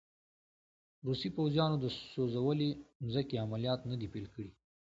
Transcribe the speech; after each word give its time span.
روسي 1.07 1.29
پوځیانو 1.37 1.77
د 1.79 1.85
سوځولې 2.11 2.69
مځکې 3.05 3.35
عملیات 3.45 3.79
نه 3.91 3.95
دي 3.99 4.07
پیل 4.13 4.25
کړي. 4.33 4.49